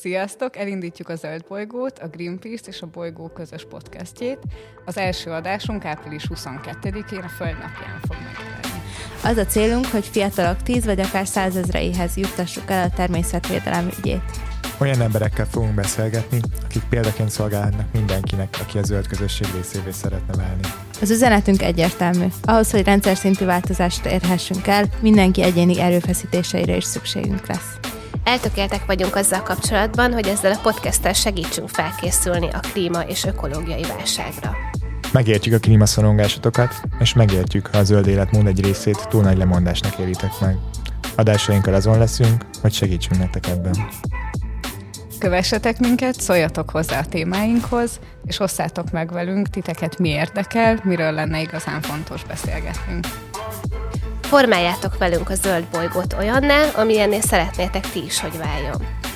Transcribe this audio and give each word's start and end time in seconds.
Sziasztok! 0.00 0.56
Elindítjuk 0.56 1.08
a 1.08 1.16
Zöld 1.16 1.44
Bolygót, 1.48 1.98
a 1.98 2.08
Greenpeace 2.08 2.64
és 2.66 2.82
a 2.82 2.86
Bolygó 2.86 3.28
közös 3.28 3.64
podcastjét. 3.64 4.38
Az 4.84 4.96
első 4.96 5.30
adásunk 5.30 5.84
április 5.84 6.26
22-én 6.34 7.18
a 7.18 7.28
Föld 7.28 7.52
napján 7.52 8.00
fog 8.00 8.16
megjelenni. 8.24 8.82
Az 9.24 9.36
a 9.36 9.46
célunk, 9.46 9.86
hogy 9.86 10.04
fiatalok 10.04 10.62
10 10.62 10.84
vagy 10.84 11.00
akár 11.00 11.26
százezreihez 11.26 12.16
juttassuk 12.16 12.70
el 12.70 12.84
a 12.84 12.94
természetvédelem 12.96 13.88
ügyét. 13.98 14.22
Olyan 14.78 15.00
emberekkel 15.00 15.46
fogunk 15.46 15.74
beszélgetni, 15.74 16.40
akik 16.64 16.82
példaként 16.90 17.30
szolgálhatnak 17.30 17.92
mindenkinek, 17.92 18.56
aki 18.60 18.78
a 18.78 18.82
zöld 18.82 19.06
közösség 19.06 19.46
részévé 19.54 19.90
szeretne 19.90 20.36
válni. 20.36 20.62
Az 21.00 21.10
üzenetünk 21.10 21.62
egyértelmű. 21.62 22.26
Ahhoz, 22.44 22.70
hogy 22.70 22.84
rendszer 22.84 23.16
szintű 23.16 23.44
változást 23.44 24.06
érhessünk 24.06 24.66
el, 24.66 24.84
mindenki 25.00 25.42
egyéni 25.42 25.80
erőfeszítéseire 25.80 26.76
is 26.76 26.84
szükségünk 26.84 27.46
lesz. 27.46 27.89
Eltökéltek 28.24 28.86
vagyunk 28.86 29.16
azzal 29.16 29.42
kapcsolatban, 29.42 30.12
hogy 30.12 30.26
ezzel 30.26 30.52
a 30.52 30.60
podcasttel 30.62 31.12
segítsünk 31.12 31.68
felkészülni 31.68 32.48
a 32.48 32.58
klíma 32.58 33.00
és 33.00 33.24
ökológiai 33.24 33.82
válságra. 33.82 34.56
Megértjük 35.12 35.54
a 35.54 35.58
klímaszorongásotokat, 35.58 36.74
és 36.98 37.14
megértjük, 37.14 37.66
ha 37.66 37.78
a 37.78 37.84
zöld 37.84 38.06
életmód 38.06 38.46
egy 38.46 38.64
részét 38.64 39.08
túl 39.08 39.22
nagy 39.22 39.36
lemondásnak 39.36 39.98
éritek 39.98 40.30
meg. 40.40 40.56
Adásainkkal 41.16 41.74
azon 41.74 41.98
leszünk, 41.98 42.44
hogy 42.60 42.72
segítsünk 42.72 43.18
nektek 43.18 43.46
ebben. 43.46 43.74
Kövessetek 45.18 45.78
minket, 45.78 46.20
szóljatok 46.20 46.70
hozzá 46.70 46.98
a 46.98 47.06
témáinkhoz, 47.06 48.00
és 48.24 48.40
osszátok 48.40 48.90
meg 48.90 49.12
velünk 49.12 49.48
titeket 49.48 49.98
mi 49.98 50.08
érdekel, 50.08 50.80
miről 50.84 51.12
lenne 51.12 51.40
igazán 51.40 51.80
fontos 51.80 52.24
beszélgetnünk. 52.24 53.06
Formáljátok 54.30 54.98
velünk 54.98 55.30
a 55.30 55.34
zöld 55.34 55.64
bolygót 55.72 56.12
olyanná, 56.18 56.64
amilyennél 56.74 57.20
szeretnétek 57.20 57.90
ti 57.90 58.04
is, 58.04 58.20
hogy 58.20 58.38
váljon. 58.38 59.09